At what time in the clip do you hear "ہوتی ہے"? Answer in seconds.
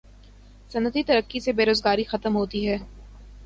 2.35-2.77